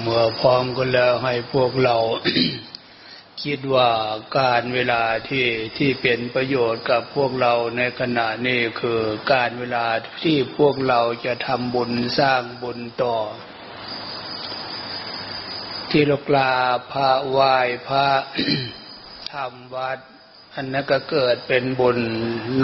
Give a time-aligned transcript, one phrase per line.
[0.00, 1.96] เมื่อพร้อมกันแล้วให้พวกเรา
[3.42, 3.90] คิดว่า
[4.38, 5.46] การเวลาที่
[5.78, 9.00] ที่เป็นประโยชน์กับพวกเราในขณะนี้คือ
[9.32, 9.86] การเวลา
[10.22, 13.16] ที่พวกเราจะทำบุญสร้างบุญต่อ
[15.90, 16.54] ที่ลกลา
[16.92, 17.56] พระไหว้
[17.88, 18.08] พระ
[19.32, 19.98] ทำวัด
[20.54, 21.98] อันนั้นก็เกิดเป็นบุญ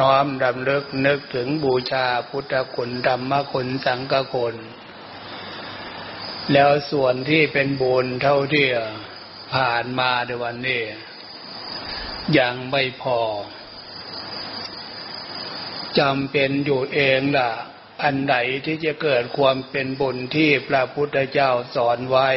[0.01, 4.57] น้อมดำเลิกนึกถึงบูชาพุทธคุณธรรมคุณสังฆคุณ
[6.53, 8.67] แล้วส่วนที่เป็นบุญเท่าที่
[9.55, 10.83] ผ่านมาในวันนี้
[12.39, 13.21] ยังไม่พอ
[15.99, 17.51] จำเป็นอยู่เองล่ะ
[18.03, 22.29] อันไหนที่จะเกิดความเป็นบุญที่พระพุทธเจ้าสอนไว้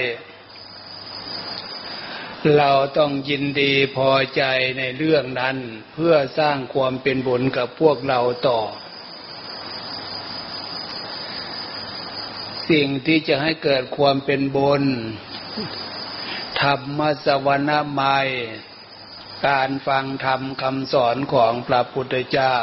[2.58, 4.44] เราต้องยินดีพอใจ
[4.78, 5.58] ในเรื่องนั้น
[5.94, 8.60] เพื่อสร้างความเป็นบุญกับพวกเราต่อ
[12.72, 14.84] สิ่งที่จะให้เกิดความเป็นบุญ
[16.62, 18.30] ธรรมสวนาไมย
[19.48, 22.58] การฟังธรรมคำสอนของพระพุทธเจ้า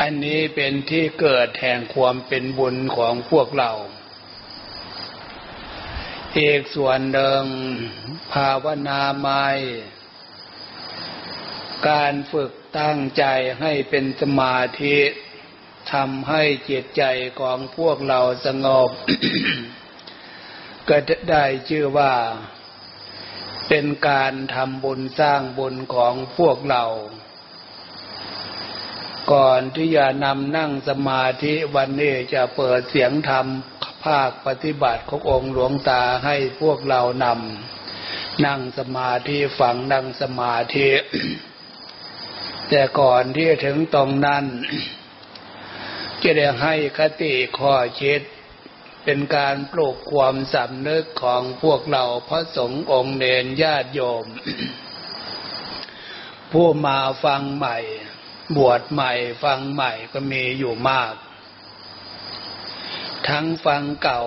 [0.00, 3.72] อันนี้เป็นที่เกิดแห่งความเป็นบุญของพวกเรา
[6.38, 7.44] อีกส่วนหนึ่ง
[8.32, 9.58] ภาวนาไมย
[11.88, 13.24] การฝึกตั้งใจ
[13.60, 14.98] ให้เป็นสมาธิ
[15.92, 17.02] ทำให้จิตใจ
[17.40, 18.90] ของพวกเราสงบ
[20.88, 20.96] ก็
[21.30, 22.14] ได้ชื่อว่า
[23.68, 26.84] เป็นการทำบุญสร้างบุญของพวกเรา
[29.32, 33.46] ก่อนที่จะนำนั่งสมาธิวันนี้จะเปิดเสียงธรรม
[34.04, 40.88] ภาคปฏิบัติขององค์หลวงตาให้พวกเรานำนั่งสมาธิฝังนั่งสมาธิ
[42.68, 44.44] แต่ก่อนที่ถึงตรงนั้น
[46.22, 48.20] จะได้ให้คติข้อคิด
[49.04, 54.26] เป็นการปลูกความสำนึกของพวกเราพระสงฆ์องค์เนรญาติโยม
[56.52, 57.78] ผู้มาฟังใหม่
[58.56, 59.12] บวชใหม่
[59.42, 61.14] ฟังใหม่ก็มีอยู่มาก
[63.28, 64.22] ทั้งฟังเก่า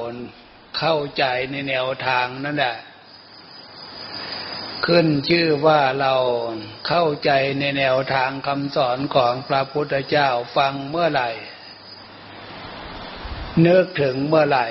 [0.77, 2.77] เข้าใจในแนวทางนั่นแหละ
[4.85, 6.15] ขึ้นชื่อว่าเรา
[6.87, 11.29] เข้าใจในแนวทางคำสอนของพระพุทธเจ้าฟังเมื่อไหร่
[13.63, 14.67] นึกถึงเมื่อไหร่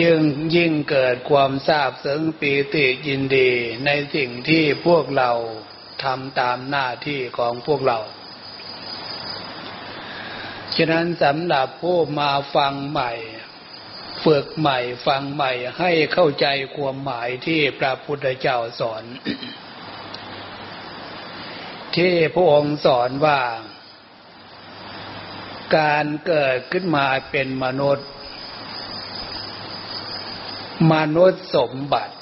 [0.00, 0.20] ยิ่ง
[0.54, 3.50] ยิ่งเกิดความทราบซึ้งปีติยินดี
[3.84, 5.30] ในสิ่งที่พวกเรา
[6.04, 7.98] ทำตามหน้าที่ของพวกเรา
[10.76, 13.12] ฉะนั้นสำหรับผู้มาฟังใหม่
[14.24, 19.04] ฝึกใหม่ฟังใหม่ให้เข้าใจความหมายที่พระพุทธเจ้าสอน
[21.96, 23.40] ที่พระองค์สอนว่า
[25.76, 28.08] การเกิดขึ้นมาเป็นมนุษย์
[30.92, 32.14] มนุษย์สมบัติ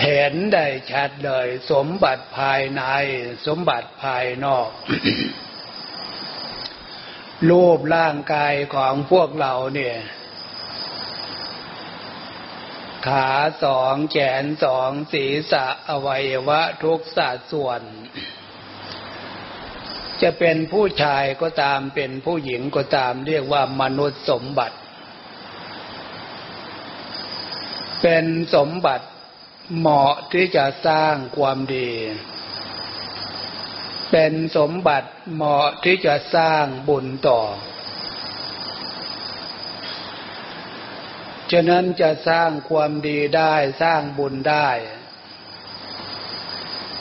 [0.00, 2.82] เห็นได้ชัดเลย สมบัติภายใน
[3.46, 4.68] สมบัติภายนอก
[7.50, 9.96] รูปร่างกายของพวกเราเนี่ย
[13.06, 13.30] ขา
[13.64, 17.80] สองแขนสองศีรษะอวัยวะทุกสัดส่วน
[20.22, 24.76] จะเป็นผู้ชายก็ตามเป็นผู้หญิงก็ตามเรียกว่ามนุษย์สมบัติ
[28.02, 29.06] เป็นสมบัติ
[29.78, 31.90] เหมาะที่จะสร้างความดี
[34.10, 37.40] เป็นสมบัติเหมาะที่จะสร้างบุญต่อ
[41.52, 44.68] ฉะนั้นจะสร้างความดีได้สร้างบุญได้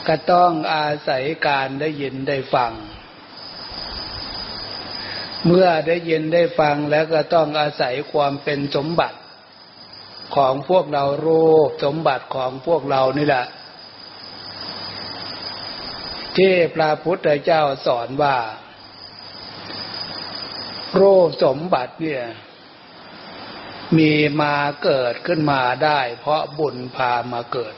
[0.07, 2.73] ก็ต้องอาศัยการได้ยินได้ฟัง
[5.45, 9.17] เมื่อได้ยินได้ฟังแล้วก็ต้องอาศัยความเป็นสมบัติ
[10.35, 13.45] ของพวกเรารูปสมบัติของพวกเรานี่แหละ
[16.37, 18.37] ที่พระพุทธเจ้าสอนว่า
[20.99, 22.25] รูปสมบัติเนี่ย
[23.97, 27.75] มีมาเกิดขึ้นมาได้ เพราะบุญพามาเกิด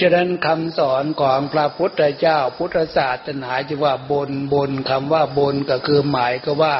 [0.00, 6.76] ฉะนั้นคำสอนของพระพุทธเจ้าพุทธศาสนาจะว่าบนบนคำว่าบนก็คือหมายก็ว่า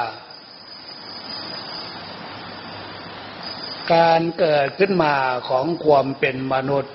[3.95, 5.15] การเกิดขึ้นมา
[5.49, 6.95] ของความเป็นมนุษย์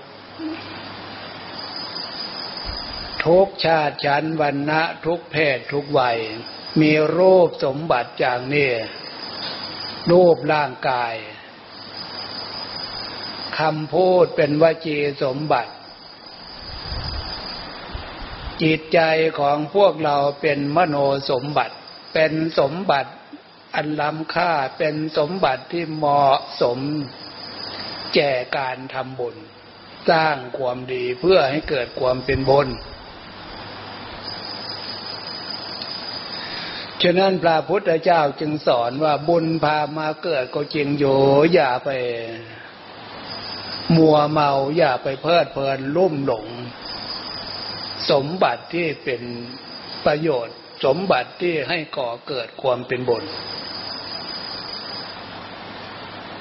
[3.26, 6.18] ทุกชาติชั้นวันนะทุกเพศทุกวัย
[6.82, 8.72] มีรูปสมบัติอย่างนี้
[10.12, 11.16] รูปร่างกาย
[13.60, 15.72] คำพูดเป็นวจีสมบัติ
[18.64, 19.00] จิตใจ
[19.40, 20.96] ของพวกเราเป็นมโน
[21.32, 21.76] สมบัติ
[22.14, 23.12] เป็นสมบัติ
[23.76, 26.80] อันล้ำค่าเป็นสมบัติที่เหมาะสม
[28.16, 29.36] แก่การทำบุญ
[30.10, 32.68] สร้างความดีเพื่อให้เกิดความเป็นบุญ
[37.04, 41.20] ฉะนั้นพระพุทธเจ้าจึงสอนว่าบุญพามาเกิดก็จริงอยู่
[41.54, 41.90] อย่าไป
[43.98, 46.48] มัวเมาอย่าไปเพลิดเพลินลุ่มหลง
[48.12, 49.22] สมบัติที่เป็น
[50.06, 50.56] ประโยชน์
[50.86, 53.24] สมบัติที่ให้ก่อเกิดความเป็นบุญ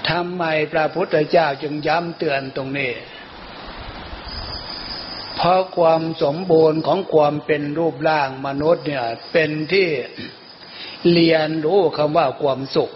[0.09, 2.93] ทำไมพระพุทธเจ้าจึงย้ำเตือนตรงนี้
[5.37, 9.89] เพราะความสมบูรณ์ของความเป็นรูปร่างมนุษย์เนี่ย เป็นที่
[11.13, 12.91] เรียนรู้คำว่าความสุข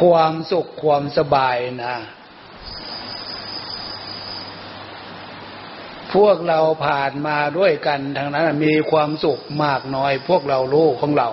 [0.00, 1.96] ความสุขความสบายนะ
[6.14, 11.28] พวกเราผ่านมาด้วยกันทางนั้นมีความสุขมากน้อย พวกเรารู้ของเรา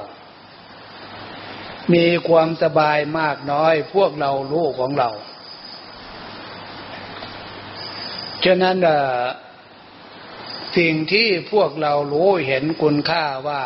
[1.94, 5.10] มีความสบายมากน้อย พวกเรารู้ของเรา
[8.46, 8.78] ฉะนั้น
[10.78, 13.64] สิ่งที่พวกเรารู้เห็นคุณค่าว่า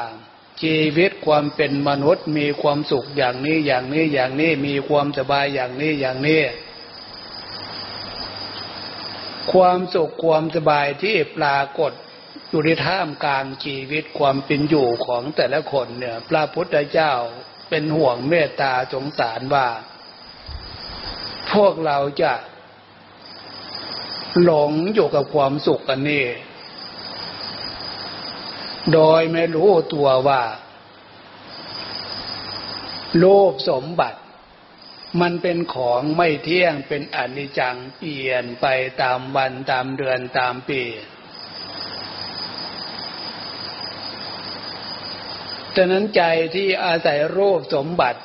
[0.61, 6.41] ชีวิตความเป็นมนุษย์มีความสุขอย่างนี้อย่างนี้อย่างนี้มีความสบายอย่างนี้อย่างนี้
[9.53, 11.91] ความสุขความสบายที่ปรากฏ
[12.49, 17.13] อยู่ในท่ามกลางชีวิตความเป็นอยู่ของแต่ละคนเนี่ยพระพุทธเจ้า
[17.69, 19.67] เป็นห่วงเมตตาสงสารว่า
[21.53, 22.33] พวกเราจะ
[24.43, 26.25] หลงอยู่กับความสุขอันนี้
[28.93, 30.41] โดยไม่รู้ตัวว่า
[33.17, 34.19] โลภสมบัติ
[35.21, 38.65] มันเป็นของไม่เที่ยงเป็นอนิจจังเปลี่ยนไป
[39.01, 40.81] ตามวันตามเดือนตามปี
[45.75, 46.23] ฉะนั้นใจ
[46.55, 48.21] ที่อาศัยรูปสมบัติ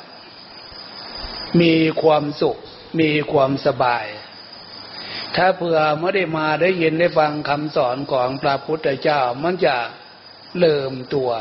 [1.61, 2.57] มีความสุข
[2.99, 4.05] มีความสบาย
[5.35, 9.77] ถ้าเผื่อไม่ได้มาได้ยินได้ฟังคำสอนของพระพุทธเจ้ามันจะ
[10.57, 11.31] เลิมตัว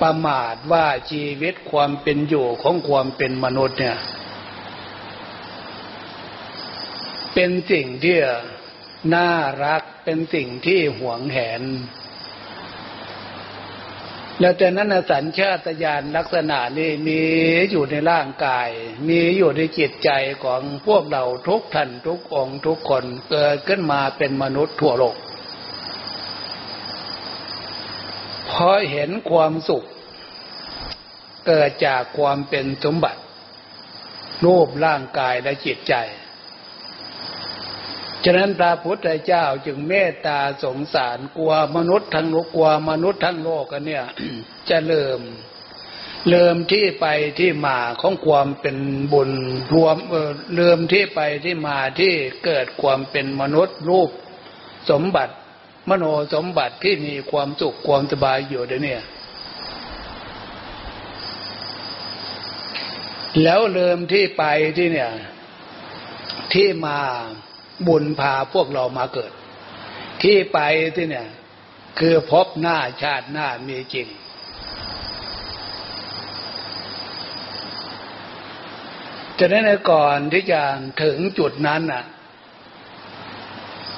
[0.00, 3.98] ประมาทว่าชีวิตความเป็นอยู่ของความเป็นมนุษย์เนี่ย
[7.34, 8.18] เป็นสิ่งที่
[9.14, 9.30] น่า
[9.64, 11.62] รักเป็นสิ่งที่หวงแหน
[14.40, 17.20] แล้วแต่นั้นสัญชาตญาณลักษณะนี้มี
[17.70, 18.68] อยู่ในร่างกาย
[19.08, 20.10] มีอยู่ในจิตใจ
[20.44, 25.16] ของพวกเราทุกท่านทุกองทุกคนเกิดขึ้นมาเป็นมนุษย์ทั่วโลก
[28.48, 29.84] เพ ราะเห็นความสุข
[31.46, 33.20] เกิดจากความเป็นสมบัติ
[34.44, 35.94] รูปร่างกายและจิตใจ
[38.24, 44.04] ฉะนั้นพระพุทธเจ้าจึงเมตตาสงสารกลัวมนุษย์ทั้งโลกกลัวมนุษย์ทั้งโลกกันเนี่ย
[44.68, 45.20] จะเริ่ม
[46.28, 47.06] เริ่มที่ไป
[47.38, 48.76] ที่มาของความเป็น
[49.12, 49.30] บุญ
[49.74, 49.96] รวม
[50.56, 52.12] เริ่มที่ไปที่มาที่
[52.44, 54.10] เกิดความเป็นมนุษย์รูป
[54.90, 55.34] สมบัติ
[55.88, 58.96] มโนสมบัติที่มีความสุขความสบายอยู่เดี๋ยวนี้
[63.42, 64.44] แล้วเริ่มที่ไป
[64.76, 65.10] ที่เนี่ย
[66.52, 66.98] ที่มา
[67.86, 69.32] บุญพาพวกเรามาเกิด
[70.22, 70.58] ที่ไป
[70.96, 71.28] ที่เนี่ย
[71.98, 74.08] คือพบหน้าชาติหน้ามีจริง
[79.38, 80.60] จะนั้นก่อนที่จะ
[81.02, 82.04] ถึงจุดนั้นน่ะ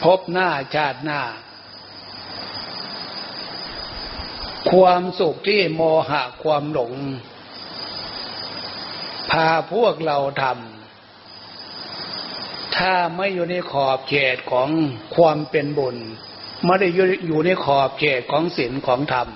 [0.04, 1.20] พบหน้าชาติหน้า
[4.70, 6.92] ความสุขที่โมหะความหลง
[9.30, 14.68] พาพวกเราทำถ้าไม่อยู่ในขอบเขตของ
[15.16, 15.96] ความเป็นบุญ
[16.64, 16.88] ไม่ได้
[17.26, 19.28] อยู่ในขอบเขตของศีลของธรรม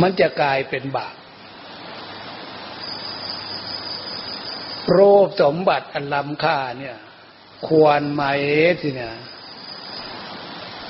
[0.00, 1.14] มันจะกลายเป็นบาป
[4.92, 6.96] โรคสมบัติอันล้ำค่าเนี่ย
[7.68, 8.22] ควรไหม
[8.80, 9.14] สิเนี่ย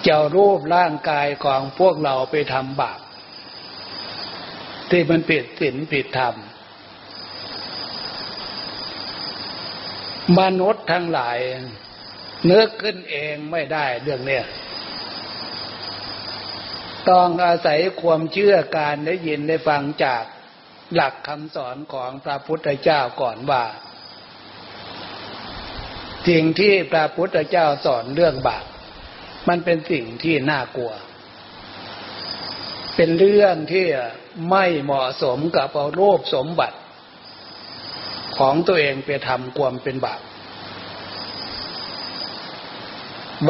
[0.09, 3.01] จะรูปร่างกายของพวกเราไปทำบาป
[4.91, 6.35] ที่มันผิดศีลผิดธรรม
[10.39, 11.39] มนุษย์ทั้งหลาย
[12.45, 14.45] เนื้อขึ้นเองไม่ได้เรื่องเนี้ย
[17.11, 20.25] ต้องอาศัยความเชื่อการได้ยินได้ฟังจาก
[20.95, 23.65] หลักคำสอนของพระพุทธเจ้าก่อนว่า
[26.29, 28.65] สิ่งที่พระพุทธเจ้าสอนเรื่องบาป
[29.49, 30.93] มันเป็นสิ่งที่น่ากลัว
[32.97, 33.87] เป็นเรื่องที่
[34.51, 36.79] ไม่เหมาะสมกับเอาโลภสมบัติ
[38.39, 40.21] ของตัวเองไปทำความเป็นบาป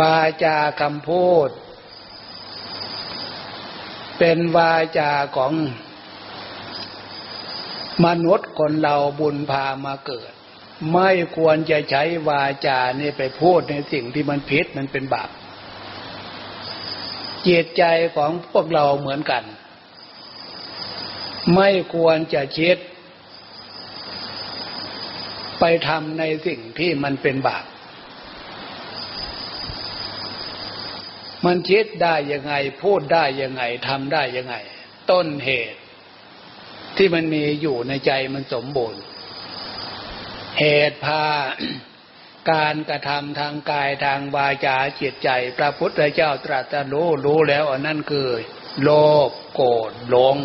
[0.00, 1.48] วาจาคำพูด
[4.18, 5.52] เป็นวาจาของ
[8.06, 10.32] มนุษย์คนเราบุญพามาเกิด
[10.92, 15.30] ไม่ควรจะใช้วาจานี่ไปพูดในสิ่งที่มันผิดมันเป็นบาป
[17.48, 17.84] จิตใจ
[18.16, 19.44] ของพวกเราเหมือนกัน
[21.54, 22.76] ไม่ควรจะคิด
[25.60, 27.64] ไปทำในสิ่งที่มันเป็นบาป
[31.46, 34.54] มันคิดได้ยังไง พูดได้ยังไงทำได้ยังไง
[35.10, 35.80] ต้นเหตุ
[36.96, 39.02] ที่มันมีอยู่ในใจมันสมบูรณ์
[40.60, 41.22] เหตุพา
[42.50, 48.28] การกระทำทางกายทางวาจาจิตใจ พระพุทธเจ้าตรัสรู้รู้แล้วอันนั้นคือ
[48.82, 48.90] โล
[49.28, 50.36] ภโกรธหลง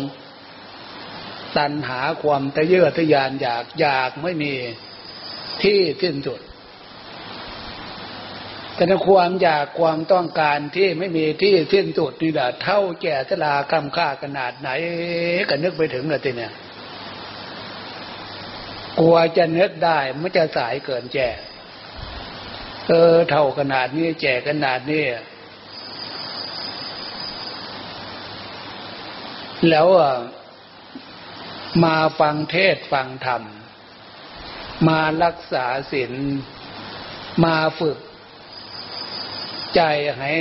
[1.56, 4.52] ตัณหาความทะเยอทะยานอยากอยากไม่มี
[5.62, 6.40] ที่สิ้นสุด
[8.74, 14.68] แต่ความอยากความต้องการที่ไม่มีที่สิ้นสุดนี่แหละเท่าแก่ชราคำค่าขนาดไหน
[15.48, 16.52] ก็นึกไปถึงเลยทีเนี่ย
[18.98, 21.28] กลัวจะนึกได้มันจะสายเกินแก่
[22.88, 25.04] เออเท่าขนาดนี้ แจกขนาดนี้
[29.68, 29.88] แล้ว
[31.84, 33.42] มาฟังเทศฟังธรรม
[34.88, 36.12] มารักษาศีล
[37.44, 37.98] มาฝึก
[39.74, 39.80] ใจ
[40.18, 40.32] ให้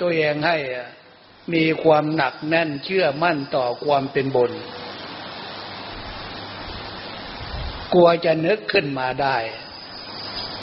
[0.00, 0.56] ตัวเองให้
[1.54, 4.52] มีความหนักแน่นเชื่อมั่นต่อความเป็นบุญ
[7.94, 9.36] กลัวจะนึกขึ้นมาได้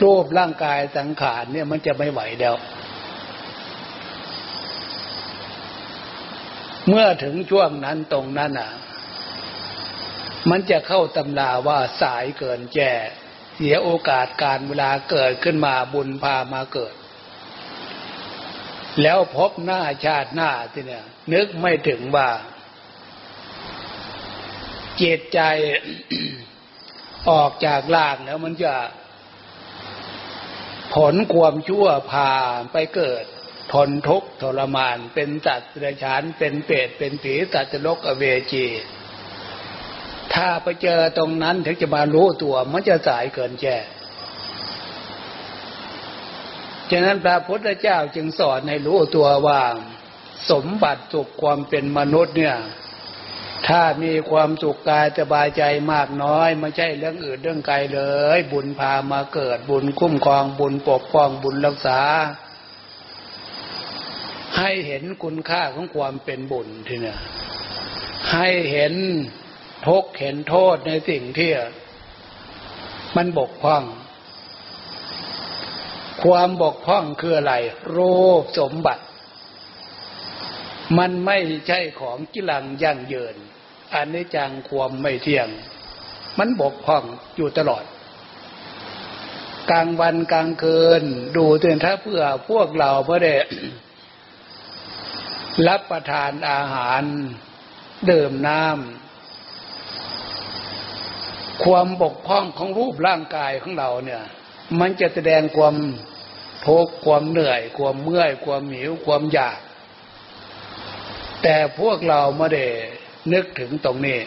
[0.03, 2.55] รูปร่างกายสังขารเนี่ยมันจะไม่ไหวแล้ว
[6.87, 8.71] เมื่อถึงช่วงนั้นตรงนั้นอะ
[10.49, 12.93] มันจะเข้าตำราว่าสายเกินแก่
[13.55, 16.93] เสียโอกาสการเวลาเกิดขึ้นมาบุญพามาเกิด
[19.01, 22.29] แล้วพบหน้าชาติหน้าที่เนี่ย นึกไม่ถึงว่า
[25.01, 25.39] จิตใจ
[27.29, 28.73] ออกจากลากแล้วมันจะ
[30.93, 32.31] ผลความชั่วพา
[32.71, 33.23] ไปเกิด
[33.73, 38.65] ทนทุกข์ทรมาน เป็นสัตว์เดรัจฉานเป็นเปรตเป็นผีสัตว์โลกอเวจี
[40.33, 43.77] ถ้าไปเจอตรงนั้นถึงจะมารู้ตัวมันจะสายเกินแก่
[46.91, 49.61] ฉะนั้นพระพุทธเจ้าจึงสอนให้รู้ตัวว่า
[50.51, 52.57] สมบัติสุขความเป็นมนุษย์เนี่ย
[53.67, 58.01] ถ้ามีความสุขกายสบายใจมากน้อยไม่ใช่เรื่องอื่นเรื่องไกลเล
[58.37, 62.01] ย บุญพามาเกิดบุญคุ้มครองบุญปกป้องบุญรักษา
[64.57, 67.19] ให้เห็นคุณค่าของความเป็นบุญทีเนี่ย
[68.31, 68.93] ให้เห็น
[69.87, 71.51] ทุกเห็นโทษในสิ่งที่
[73.15, 73.83] มันบกพร่อง
[76.23, 77.53] ความบกพร่องคืออะไร
[77.95, 79.03] รูปสมบัติ
[80.97, 83.35] มันไม่ใช่ของกิลังยั่งยืน
[83.93, 85.47] อันนี้จังความไม่เที่ยง
[86.37, 87.03] มันบกพร่อง
[87.35, 87.83] อยู่ตลอด
[89.71, 91.03] กลางวันกลางคืน
[91.37, 93.33] ดูเตือนถ้าเพื่อพวกเราเพื่อได้
[95.67, 97.01] รับประทานอาหาร
[98.09, 104.23] ดื่มน้ำความบกพร่องของรูปร่างกายของเราเนี่ย
[104.79, 105.75] มันจะแสดงความ
[106.65, 109.59] ทุกข์ความเหนื่อย ความเมื่อย ความหิวความอยาก
[111.43, 112.65] แต่พวกเราไม่ได้
[113.33, 114.19] นึกถึงตรงนี้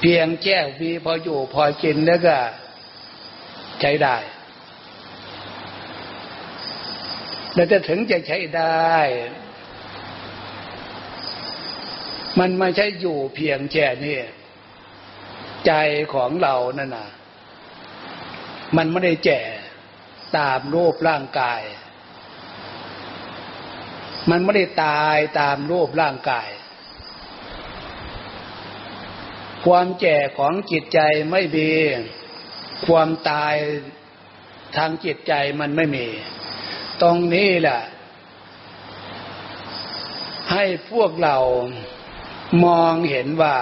[0.00, 2.38] เพียงแก้วีพออยู่พอกินแล้วก็
[3.80, 4.16] ใช้ได้
[7.54, 8.96] แต่จะถึงจะใช้ได้
[12.40, 14.18] มันไม่ใช่อยู่เพียงแค่นี้
[15.66, 15.72] ใจ
[16.14, 17.08] ของเรานั่นน่ะ
[18.76, 19.40] มันไม่ได้แจ่
[20.36, 21.60] ตามรูปร่างกาย
[24.30, 26.48] มันไม่ได้ตายตามรูปร่างกาย
[29.64, 31.00] ความแก่ของจิตใจ
[31.30, 31.70] ไม่มี
[32.86, 33.54] ความตาย
[34.76, 36.06] ทางจิตใจมันไม่มี
[37.02, 37.80] ตรงนี้แหละ
[40.52, 41.36] ให้พวกเรา
[42.64, 43.56] มองเห็นว่า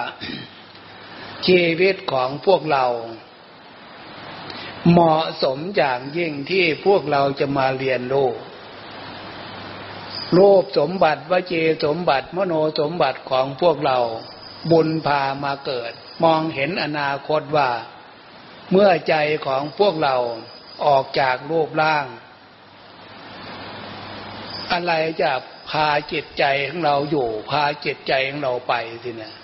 [1.46, 2.86] ชีวิตของพวกเรา
[4.90, 8.30] เหมาะสมอย่างยิ่งที่พวกเราจะมาเรียนรู้
[10.38, 13.98] รูปสมบัติวเจสมบัติมโนสมบัติของพวกเรา
[14.70, 17.70] บุญพามาเกิด มองเห็นอนาคตว่า
[18.70, 19.14] เมื่อใจ
[19.46, 20.16] ของพวกเรา
[20.86, 22.06] ออกจากรูปร่าง
[24.72, 25.32] อะไรจะ
[25.70, 29.34] พาจิตใจของเราอยู่ พาจิตใจของเราไปสินะ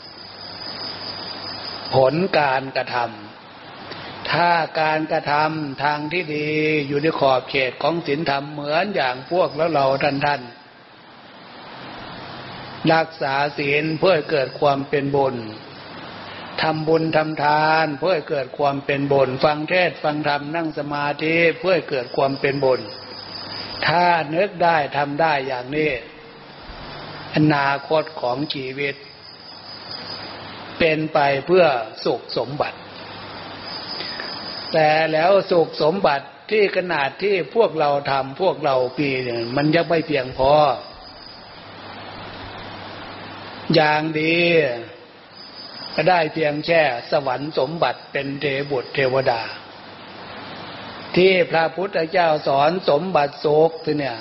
[1.95, 4.51] ผลการกระทำถ้า
[4.81, 6.49] การกระทำทางที่ดี
[6.89, 10.41] อยู่ในขอบเขตของศีลธรรมเหมือนอย่างพวกแล้วเราท่านท่าน
[12.95, 15.37] รักษาศีลเพื่อเกิดความเป็นบุญ
[16.63, 22.81] ทำบุญทำทานเพื่อเกิดความเป็นบุญฟังเทศฟังธรรมนั่งสมาธิเพื่อเกิดความเป็นบุญ
[23.87, 25.91] ถ้านึกได้ทำได้อย่างนี้
[27.35, 28.95] อนาคตของชีวิต
[30.79, 31.65] เป็นไปเพื่อ
[32.05, 32.79] สุขสมบัติ
[34.73, 40.53] แต่แล้วสุขสมบัติที่ขนาดที่พวกเราทำพวกเราปีเนี่ยมันยังไม่เพียงพอ
[43.75, 44.37] อย่างดี
[45.95, 49.43] ก็ได้เพียงแค่สวรรค์สมบัติเป็นเทบุตรเทวดา
[51.17, 54.19] ที่พระพุทธเจ้าสอนสมบัติโศกเนี่ย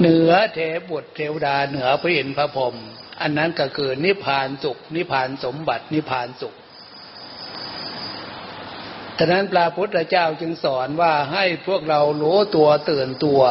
[0.00, 0.58] เหนือเท
[0.90, 2.74] บุตรเทวดาเหนือพระอินทร์พระพรหม
[3.20, 6.54] อันนั้นก็คือนิพพานสุข นิพพานสมบัตินิพพานสุข
[9.18, 13.42] ฉะนั้นพระพุทธเจ้าจึงสอนว่าให้พวกเรารู้ตัวตื่นตัว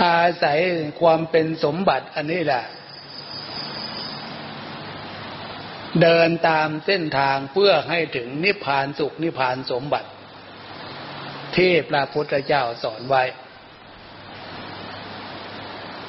[0.00, 0.58] อาศัย
[1.00, 2.64] ความเป็นสมบัติอันนี้แหละ
[6.02, 10.08] เดินตามเส้นทางเพื่อให้ถึงนิพพานสุขนิพพานสมบัติ
[11.56, 13.24] ที่พระพุทธเจ้าสอนไว้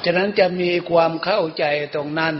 [0.04, 1.64] ฉะนั้นจะมีความเข้าใจ
[1.94, 2.36] ตรงนั้น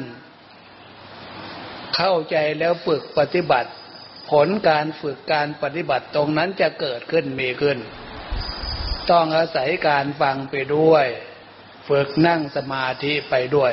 [1.97, 3.71] เข้าใจแล้วฝึกปฏิบัติ
[4.31, 7.79] ผลการฝึกการปฏิบัติตรงนั้นจะเกิดขึ้นมีขึ้น
[9.11, 11.07] ต้องอาศัยการฟังไปด้วย
[11.89, 13.73] ฝึกนั่งสมาธิไปด้วย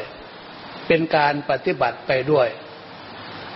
[0.87, 2.49] เป็นการปฏิบัติไปด้วย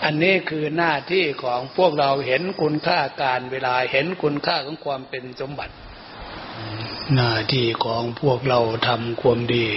[0.04, 5.74] อันนี้คือหน้าที่ของพวกเราเห็นคุณค่าการเวลาเห็นคุณค่าของความเป็นสมบัติ
[7.16, 9.68] หน้าที่ของพวกเราทำความดี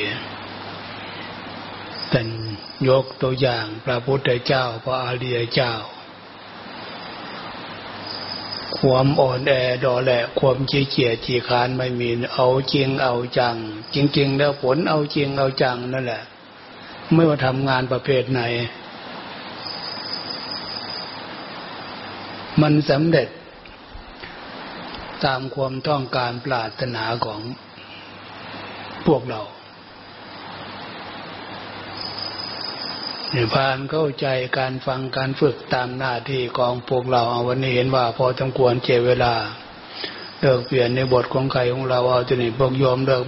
[2.10, 2.28] เป็น
[2.88, 5.72] ยกตัวอย่างพระพุทธเจ้าพระอริยเจ้า
[8.80, 9.52] ความอ่อนแอ
[9.84, 13.56] ดอแหละความขี้เกียจขี้คานไม่มีเอาจริงเอาจัง
[13.94, 16.22] จริง ๆ แล้วผลเอาจริงเอาจังนั่นแหละ
[17.12, 18.40] ไม่ว่าทำงานประเภทไหน
[22.60, 23.28] มันสำเร็จ
[25.24, 27.40] ตามความต้องการปรารถนาของ
[29.06, 29.40] พวกเรา
[33.32, 34.26] เนี่ยพานเข้าใจ
[34.58, 39.34] การฟังการฝึกตามหน้าที่ของพวกเราเอาวันนี้เห็นว่าพอสมควรเจเวลา
[40.40, 43.26] เลิกเปลี่ยนในบทของใครของเราเอาจะนี่พวกยอมเลิกไป